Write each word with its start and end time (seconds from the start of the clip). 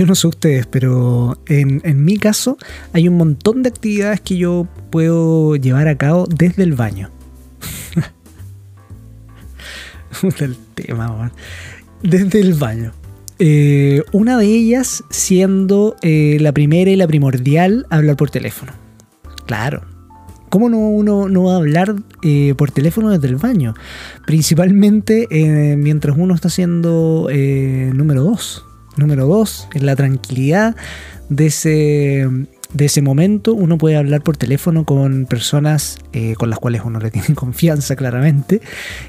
yo 0.00 0.06
no 0.06 0.14
sé 0.14 0.28
ustedes, 0.28 0.64
pero 0.64 1.38
en, 1.46 2.04
mi 2.04 2.16
caso 2.16 2.56
hay 2.94 3.06
un 3.06 3.18
montón 3.18 3.62
de 3.62 3.68
actividades 3.68 4.22
que 4.22 4.38
yo 4.38 4.66
puedo 4.88 5.56
llevar 5.56 5.88
a 5.88 5.98
cabo 5.98 6.26
desde 6.26 6.62
el 6.62 6.72
baño. 6.72 7.10
el 10.40 10.56
tema, 10.74 11.30
Desde 12.02 12.40
el 12.40 12.54
baño. 12.54 12.94
Eh, 13.38 14.02
una 14.12 14.38
de 14.38 14.46
ellas 14.46 15.04
siendo 15.10 15.96
eh, 16.00 16.38
la 16.40 16.52
primera 16.52 16.90
y 16.90 16.96
la 16.96 17.06
primordial, 17.06 17.84
hablar 17.90 18.16
por 18.16 18.30
teléfono. 18.30 18.72
Claro. 19.44 19.82
¿Cómo 20.48 20.70
no 20.70 20.78
uno 20.78 21.28
no 21.28 21.44
va 21.44 21.52
a 21.52 21.56
hablar 21.56 21.94
eh, 22.22 22.54
por 22.56 22.70
teléfono 22.70 23.10
desde 23.10 23.28
el 23.28 23.36
baño? 23.36 23.74
Principalmente 24.24 25.28
mientras 25.76 26.16
uno 26.16 26.34
está 26.34 26.48
haciendo 26.48 27.28
número 27.92 28.24
dos. 28.24 28.64
Número 28.96 29.26
dos, 29.26 29.68
en 29.74 29.86
la 29.86 29.96
tranquilidad 29.96 30.76
de 31.28 31.46
ese 31.46 32.28
de 32.72 32.84
ese 32.84 33.02
momento 33.02 33.52
uno 33.54 33.78
puede 33.78 33.96
hablar 33.96 34.22
por 34.22 34.36
teléfono 34.36 34.84
con 34.84 35.26
personas 35.26 35.98
eh, 36.12 36.34
con 36.36 36.50
las 36.50 36.58
cuales 36.58 36.82
uno 36.84 37.00
le 37.00 37.10
tiene 37.10 37.28
confianza 37.34 37.96
claramente 37.96 38.60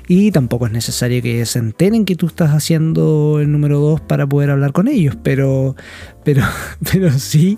y 0.08 0.32
tampoco 0.32 0.66
es 0.66 0.72
necesario 0.72 1.22
que 1.22 1.46
se 1.46 1.60
enteren 1.60 2.06
que 2.06 2.16
tú 2.16 2.28
estás 2.28 2.52
haciendo 2.52 3.40
el 3.40 3.52
número 3.52 3.80
2 3.80 4.02
para 4.02 4.28
poder 4.28 4.50
hablar 4.50 4.72
con 4.72 4.88
ellos, 4.88 5.16
pero, 5.22 5.76
pero, 6.24 6.44
pero 6.92 7.12
sí 7.12 7.58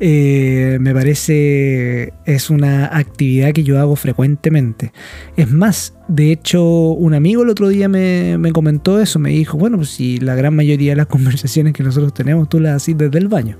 eh, 0.00 0.78
me 0.80 0.92
parece 0.92 2.12
es 2.26 2.50
una 2.50 2.96
actividad 2.96 3.52
que 3.52 3.64
yo 3.64 3.80
hago 3.80 3.96
frecuentemente. 3.96 4.92
Es 5.36 5.50
más, 5.50 5.94
de 6.08 6.32
hecho 6.32 6.62
un 6.62 7.14
amigo 7.14 7.42
el 7.42 7.48
otro 7.48 7.68
día 7.68 7.88
me, 7.88 8.36
me 8.38 8.52
comentó 8.52 9.00
eso, 9.00 9.18
me 9.18 9.30
dijo, 9.30 9.56
bueno, 9.56 9.78
pues 9.78 9.90
si 9.90 10.18
la 10.18 10.34
gran 10.34 10.54
mayoría 10.54 10.92
de 10.92 10.96
las 10.96 11.06
conversaciones 11.18 11.72
que 11.72 11.82
nosotros 11.82 12.12
tenemos 12.12 12.48
tú 12.48 12.60
las 12.60 12.76
haces 12.76 12.98
desde 12.98 13.18
el 13.18 13.28
baño. 13.28 13.56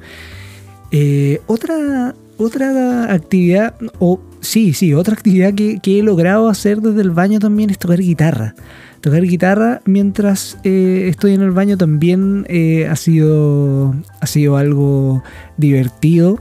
Eh, 0.90 1.40
otra, 1.46 2.14
otra 2.38 3.12
actividad, 3.12 3.74
o 3.98 4.20
sí, 4.40 4.72
sí, 4.72 4.94
otra 4.94 5.14
actividad 5.14 5.54
que, 5.54 5.80
he 5.84 6.02
logrado 6.02 6.48
hacer 6.48 6.80
desde 6.80 7.02
el 7.02 7.10
baño 7.10 7.38
también 7.38 7.70
es 7.70 7.78
tocar 7.78 7.98
guitarra. 7.98 8.54
Tocar 9.00 9.22
guitarra 9.22 9.80
mientras 9.84 10.58
eh, 10.64 11.06
estoy 11.08 11.34
en 11.34 11.42
el 11.42 11.52
baño 11.52 11.76
también 11.76 12.46
eh, 12.48 12.88
ha, 12.88 12.96
sido, 12.96 13.94
ha 14.20 14.26
sido 14.26 14.56
algo 14.56 15.22
divertido 15.56 16.40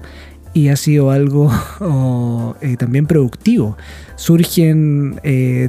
y 0.53 0.69
ha 0.69 0.75
sido 0.75 1.11
algo 1.11 1.51
también 2.79 3.05
productivo. 3.05 3.77
Surgen 4.15 5.19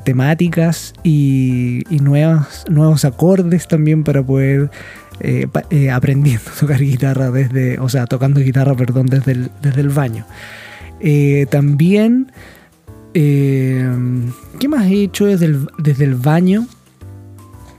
temáticas 0.04 0.94
y, 1.02 1.82
y 1.90 1.98
nuevas, 1.98 2.64
nuevos 2.70 3.04
acordes 3.04 3.68
también 3.68 4.02
para 4.02 4.22
poder 4.22 4.70
eh, 5.20 5.46
eh, 5.70 5.90
aprendiendo 5.90 6.50
a 6.54 6.60
tocar 6.60 6.80
guitarra 6.80 7.30
desde, 7.30 7.78
o 7.78 7.88
sea, 7.88 8.06
tocando 8.06 8.40
guitarra, 8.40 8.74
perdón, 8.74 9.06
desde 9.06 9.32
el, 9.32 9.50
desde 9.62 9.80
el 9.80 9.88
baño. 9.88 10.26
Eh, 11.00 11.46
también, 11.50 12.32
¿qué 13.12 14.68
más 14.68 14.86
he 14.86 15.02
hecho 15.04 15.26
desde 15.26 15.46
el, 15.46 15.68
desde 15.78 16.04
el 16.04 16.14
baño? 16.14 16.66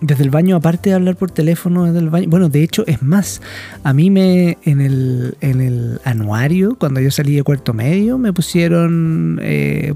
Desde 0.02 0.24
el 0.24 0.30
baño, 0.30 0.56
aparte 0.56 0.90
de 0.90 0.96
hablar 0.96 1.18
por 1.18 1.30
teléfono 1.30 1.86
desde 1.86 2.00
el 2.00 2.10
baño. 2.10 2.30
Bueno, 2.30 2.48
de 2.48 2.64
hecho, 2.64 2.86
es 2.88 3.02
más, 3.02 3.42
a 3.84 3.94
mí 3.94 4.10
me 4.10 4.58
en 4.64 4.80
el, 4.80 5.36
en 5.42 5.60
el 5.60 6.00
anuario, 6.06 6.78
cuando 6.80 7.02
yo 7.02 7.12
salí 7.12 7.36
de 7.36 7.44
cuarto 7.44 7.74
medio, 7.74 8.18
me 8.18 8.32
pusieron, 8.32 9.42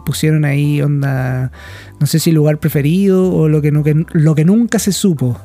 pusieron 0.06 0.44
ahí 0.44 0.82
onda, 0.82 1.52
no 2.00 2.08
sé 2.08 2.20
si 2.20 2.34
lugar 2.34 2.58
preferido 2.58 3.34
o 3.34 3.48
lo 3.48 3.62
que, 3.62 3.72
no, 3.72 3.84
lo 4.12 4.36
que 4.36 4.44
nunca 4.44 4.78
se 4.78 4.92
supo. 4.92 5.40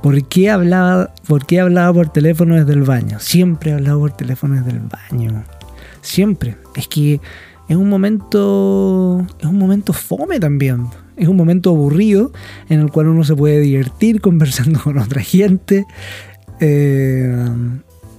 ¿Por 0.00 0.22
qué, 0.28 0.50
hablaba, 0.50 1.12
¿Por 1.26 1.46
qué 1.46 1.60
hablaba 1.60 1.92
por 1.92 2.10
teléfono 2.10 2.54
desde 2.54 2.72
el 2.72 2.82
baño? 2.82 3.18
Siempre 3.20 3.70
he 3.70 3.74
hablado 3.74 4.00
por 4.00 4.16
teléfono 4.16 4.54
desde 4.54 4.70
el 4.72 4.80
baño. 4.80 5.44
Siempre. 6.02 6.56
Es 6.76 6.86
que 6.86 7.20
es 7.68 7.76
un 7.76 7.88
momento. 7.88 9.26
Es 9.40 9.46
un 9.46 9.58
momento 9.58 9.92
fome 9.92 10.38
también. 10.38 10.86
Es 11.16 11.28
un 11.28 11.36
momento 11.36 11.70
aburrido 11.70 12.32
en 12.68 12.80
el 12.80 12.90
cual 12.90 13.08
uno 13.08 13.24
se 13.24 13.34
puede 13.34 13.60
divertir 13.60 14.20
conversando 14.20 14.80
con 14.84 14.98
otra 14.98 15.22
gente. 15.22 15.86
Eh, 16.60 17.34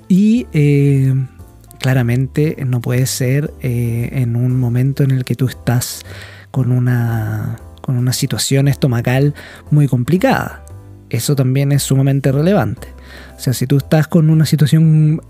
y 0.07 0.45
eh, 0.53 1.13
claramente 1.79 2.57
no 2.65 2.81
puede 2.81 3.05
ser 3.05 3.53
eh, 3.61 4.09
en 4.13 4.35
un 4.35 4.59
momento 4.59 5.03
en 5.03 5.11
el 5.11 5.25
que 5.25 5.35
tú 5.35 5.47
estás 5.47 6.03
con 6.51 6.71
una, 6.71 7.57
con 7.81 7.97
una 7.97 8.13
situación 8.13 8.67
estomacal 8.67 9.33
muy 9.71 9.87
complicada. 9.87 10.63
Eso 11.09 11.35
también 11.35 11.71
es 11.71 11.83
sumamente 11.83 12.31
relevante. 12.31 12.87
O 13.37 13.39
sea, 13.39 13.53
si 13.53 13.67
tú 13.67 13.77
estás 13.77 14.07
con 14.07 14.29
una 14.29 14.45
situación 14.45 15.21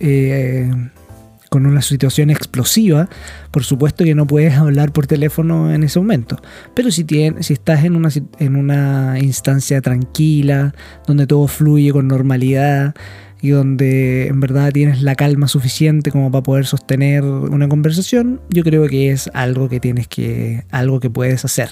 con 1.50 1.66
una 1.66 1.82
situación 1.82 2.30
explosiva, 2.30 3.10
por 3.52 3.64
supuesto 3.64 4.04
que 4.04 4.16
no 4.16 4.28
puedes 4.28 4.56
hablar 4.56 4.92
por 4.92 5.08
teléfono 5.08 5.74
en 5.74 5.84
ese 5.84 6.00
momento. 6.00 6.42
Pero 6.74 6.92
si, 6.92 7.06
si 7.40 7.54
estás 7.54 7.84
en 7.84 7.96
una, 7.96 8.10
en 8.40 8.56
una 8.56 9.18
instancia 9.20 9.82
tranquila, 9.82 10.74
donde 11.08 11.28
todo 11.28 11.48
fluye 11.48 11.92
con 11.92 12.08
normalidad 12.08 12.96
y 13.42 13.50
donde 13.50 14.28
en 14.28 14.40
verdad 14.40 14.72
tienes 14.72 15.02
la 15.02 15.16
calma 15.16 15.48
suficiente 15.48 16.12
como 16.12 16.32
para 16.32 16.44
poder 16.44 16.66
sostener 16.66 17.24
una 17.24 17.68
conversación, 17.68 18.42
yo 18.50 18.64
creo 18.64 18.88
que 18.88 19.12
es 19.12 19.30
algo 19.34 19.70
que 19.70 19.80
tienes 19.80 20.08
que, 20.08 20.64
algo 20.72 21.00
que 21.00 21.10
puedes 21.10 21.46
hacer. 21.46 21.70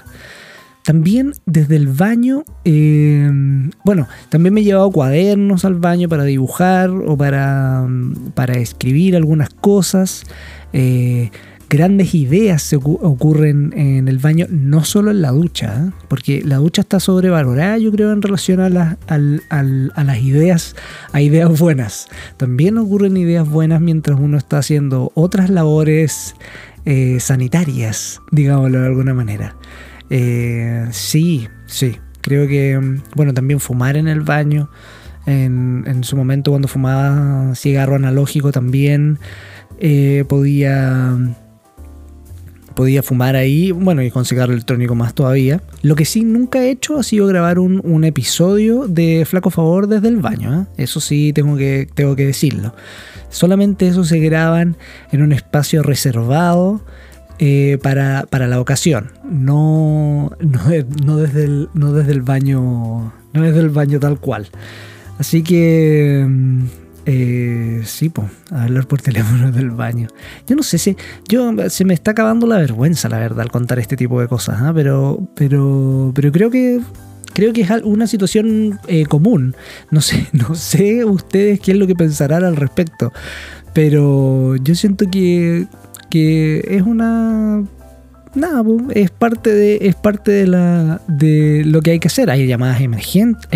También 0.83 1.33
desde 1.45 1.78
el 1.78 1.88
baño, 1.88 2.44
eh, 2.66 3.31
bueno, 3.83 4.07
también 4.29 4.53
me 4.53 4.61
he 4.61 4.63
llevado 4.63 4.91
cuadernos 4.91 5.66
al 5.66 5.75
baño 5.75 6.09
para 6.09 6.23
dibujar 6.23 6.89
o 6.89 7.17
para, 7.17 7.88
para 8.33 8.53
escribir 8.53 9.16
algunas 9.16 9.49
cosas. 9.49 10.23
Eh, 10.71 11.31
grandes 11.69 12.13
ideas 12.13 12.61
se 12.61 12.75
ocurren 12.75 13.73
en 13.75 14.07
el 14.07 14.19
baño, 14.19 14.45
no 14.49 14.83
solo 14.83 15.11
en 15.11 15.21
la 15.21 15.31
ducha, 15.31 15.85
¿eh? 15.88 15.91
porque 16.07 16.44
la 16.44 16.57
ducha 16.57 16.81
está 16.81 16.99
sobrevalorada, 16.99 17.77
yo 17.77 17.91
creo, 17.91 18.11
en 18.11 18.21
relación 18.21 18.59
a, 18.59 18.97
a 19.07 20.03
las 20.03 20.17
ideas, 20.19 20.75
a 21.11 21.21
ideas 21.21 21.59
buenas. 21.59 22.07
También 22.38 22.77
ocurren 22.77 23.17
ideas 23.17 23.50
buenas 23.50 23.81
mientras 23.81 24.19
uno 24.19 24.38
está 24.38 24.59
haciendo 24.59 25.11
otras 25.15 25.50
labores 25.50 26.35
sanitarias, 27.19 28.21
digámoslo 28.31 28.81
de 28.81 28.88
alguna 28.88 29.13
manera. 29.13 29.55
Eh, 30.09 30.88
sí, 30.91 31.47
sí. 31.65 31.97
Creo 32.23 32.47
que, 32.47 32.79
mm, 32.79 33.03
bueno, 33.16 33.34
también 33.34 33.59
fumar 33.59 33.97
en 33.97 34.07
el 34.07 34.22
baño. 34.22 34.69
En, 35.25 36.03
su 36.03 36.17
momento 36.17 36.51
cuando 36.51 36.67
fumaba 36.67 37.56
cigarro 37.56 37.95
analógico 37.95 38.51
también 38.51 39.19
eh, 39.79 40.25
podía 40.28 41.17
podía 42.73 43.03
fumar 43.03 43.35
ahí, 43.35 43.72
bueno, 43.72 44.01
y 44.01 44.09
con 44.09 44.25
cigarro 44.25 44.51
electrónico 44.51 44.95
más 44.95 45.13
todavía. 45.13 45.62
Lo 45.81 45.95
que 45.95 46.06
sí 46.06 46.23
nunca 46.23 46.63
he 46.63 46.72
hecho 46.72 46.97
ha 46.97 47.03
sido 47.03 47.28
grabar 47.28 47.59
un, 47.59 48.03
episodio 48.03 48.88
de 48.88 49.25
Flaco 49.25 49.50
Favor 49.50 49.88
desde 49.88 50.07
el 50.07 50.17
baño, 50.17 50.62
¿eh? 50.62 50.83
eso 50.83 51.00
sí 51.00 51.31
tengo 51.33 51.56
que, 51.56 51.88
tengo 51.94 52.16
que 52.16 52.25
decirlo. 52.25 52.73
Solamente 53.29 53.88
eso 53.88 54.03
se 54.03 54.19
graban 54.19 54.75
en 55.12 55.22
un 55.22 55.31
espacio 55.31 55.83
reservado 55.83 56.81
eh, 57.39 57.77
para, 57.81 58.25
la 58.31 58.59
ocasión, 58.59 59.11
no, 59.23 60.31
no, 60.39 61.17
desde 61.17 61.44
el, 61.45 61.69
no 61.73 61.91
desde 61.94 62.11
el 62.11 62.21
baño, 62.21 63.13
no 63.33 63.41
desde 63.41 63.59
el 63.59 63.69
baño 63.69 63.99
tal 63.99 64.19
cual. 64.19 64.47
Así 65.19 65.44
que 65.44 66.25
mm, 66.27 66.63
eh, 67.05 67.81
sí, 67.85 68.09
pues, 68.09 68.27
hablar 68.49 68.88
por 68.88 69.01
teléfono 69.01 69.51
del 69.51 69.71
baño. 69.71 70.07
Yo 70.47 70.55
no 70.55 70.63
sé 70.63 70.77
si. 70.77 70.95
Yo, 71.27 71.51
se 71.69 71.85
me 71.85 71.94
está 71.94 72.11
acabando 72.11 72.47
la 72.47 72.57
vergüenza, 72.57 73.09
la 73.09 73.19
verdad, 73.19 73.41
al 73.41 73.51
contar 73.51 73.79
este 73.79 73.97
tipo 73.97 74.21
de 74.21 74.27
cosas. 74.27 74.61
¿ah? 74.61 74.71
Pero, 74.73 75.27
pero, 75.35 76.11
pero 76.15 76.31
creo 76.31 76.50
que. 76.50 76.79
Creo 77.33 77.51
que 77.51 77.61
es 77.61 77.69
una 77.83 78.05
situación 78.05 78.79
eh, 78.88 79.07
común. 79.07 79.55
No 79.89 80.01
sé, 80.01 80.27
no 80.33 80.53
sé 80.53 81.03
ustedes 81.03 81.59
qué 81.59 81.71
es 81.71 81.77
lo 81.77 81.88
que 81.88 81.95
pensarán 81.95 82.44
al 82.44 82.56
respecto. 82.56 83.12
Pero 83.74 84.56
yo 84.57 84.75
siento 84.75 85.09
que 85.09 85.65
que 86.13 86.63
es 86.68 86.83
una 86.83 87.63
nada, 88.36 88.63
es 88.94 89.10
parte 89.10 89.51
de 89.51 89.80
es 89.81 89.95
parte 89.95 90.31
de 90.31 90.45
la 90.45 91.01
de 91.07 91.63
lo 91.65 91.81
que 91.81 91.89
hay 91.89 92.00
que 92.00 92.07
hacer. 92.07 92.30
Hay 92.30 92.45
llamadas 92.45 92.81
emergentes, 92.81 93.50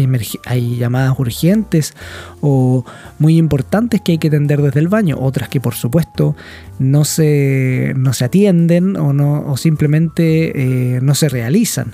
hay, 0.43 0.75
llamadas 0.75 1.19
urgentes 1.19 1.93
o 2.41 2.83
muy 3.19 3.37
importantes 3.37 4.01
que 4.01 4.13
hay 4.13 4.17
que 4.17 4.29
atender 4.29 4.59
desde 4.63 4.79
el 4.79 4.87
baño, 4.87 5.17
otras 5.19 5.49
que 5.49 5.61
por 5.61 5.75
supuesto 5.75 6.35
no 6.79 7.05
se 7.05 7.93
no 7.95 8.11
se 8.13 8.25
atienden 8.25 8.95
o 8.95 9.13
no 9.13 9.45
o 9.51 9.55
simplemente 9.55 10.95
eh, 10.95 10.99
no 11.03 11.13
se 11.13 11.29
realizan. 11.29 11.93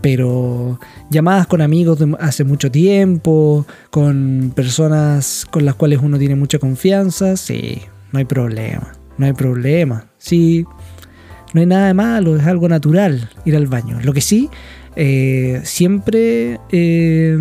Pero 0.00 0.78
llamadas 1.10 1.48
con 1.48 1.60
amigos 1.60 1.98
de 1.98 2.16
hace 2.20 2.44
mucho 2.44 2.70
tiempo, 2.70 3.66
con 3.90 4.52
personas 4.54 5.44
con 5.50 5.64
las 5.64 5.74
cuales 5.74 5.98
uno 6.00 6.20
tiene 6.20 6.36
mucha 6.36 6.60
confianza, 6.60 7.36
sí, 7.36 7.82
no 8.12 8.20
hay 8.20 8.26
problema 8.26 8.92
no 9.18 9.26
hay 9.26 9.32
problema. 9.32 10.06
Sí, 10.18 10.64
no 11.52 11.60
hay 11.60 11.66
nada 11.66 11.86
de 11.86 11.94
malo, 11.94 12.36
es 12.36 12.46
algo 12.46 12.68
natural 12.68 13.30
ir 13.44 13.56
al 13.56 13.66
baño. 13.66 14.00
Lo 14.02 14.12
que 14.12 14.20
sí, 14.20 14.50
eh, 14.96 15.60
siempre 15.64 16.60
eh, 16.70 17.36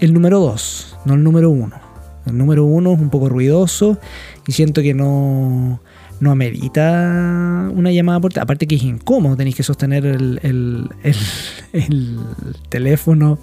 el 0.00 0.14
número 0.14 0.40
2, 0.40 0.98
no 1.06 1.14
el 1.14 1.22
número 1.22 1.50
1. 1.50 1.90
El 2.26 2.38
número 2.38 2.64
uno 2.64 2.92
es 2.92 3.00
un 3.00 3.10
poco 3.10 3.28
ruidoso 3.28 3.98
y 4.46 4.52
siento 4.52 4.82
que 4.82 4.94
no, 4.94 5.80
no 6.20 6.30
amerita 6.30 7.70
una 7.74 7.90
llamada 7.90 8.20
por 8.20 8.38
Aparte 8.38 8.66
que 8.66 8.76
es 8.76 8.82
incómodo, 8.82 9.36
tenéis 9.36 9.56
que 9.56 9.62
sostener 9.62 10.04
el, 10.04 10.38
el, 10.42 10.88
el, 11.72 12.18
teléfono 12.68 13.38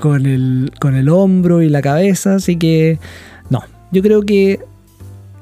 con 0.00 0.26
el, 0.26 0.72
con 0.80 0.94
el 0.94 1.08
hombro 1.08 1.60
y 1.60 1.68
la 1.68 1.82
cabeza, 1.82 2.36
así 2.36 2.56
que 2.56 2.98
no, 3.50 3.62
yo 3.90 4.02
creo 4.02 4.22
que 4.22 4.60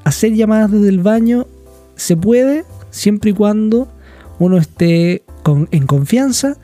hacer 0.05 0.33
llamadas 0.33 0.71
desde 0.71 0.87
el 0.87 0.99
baño 0.99 1.47
se 1.95 2.15
puede 2.15 2.63
siempre 2.91 3.31
y 3.31 3.33
cuando 3.33 3.89
uno 4.39 4.57
esté 4.57 5.23
con, 5.43 5.67
en 5.71 5.85
confianza 5.85 6.57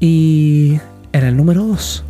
y 0.00 0.78
en 1.12 1.24
el 1.24 1.36
número 1.36 1.64
2 1.64 2.04